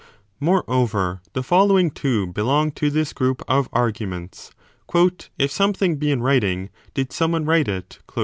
Moreover, 0.39 1.21
the 1.33 1.43
following 1.43 1.91
too 1.91 2.25
belong 2.25 2.71
to 2.71 2.89
this 2.89 3.13
group 3.13 3.43
of 3.47 3.69
arguments. 3.71 4.49
If 5.37 5.51
something 5.51 5.97
be 5.97 6.09
in 6.11 6.23
writing 6.23 6.71
did 6.95 7.13
some 7.13 7.33
one 7.33 7.45
write 7.45 7.65
25 7.65 7.77
it 7.77 7.99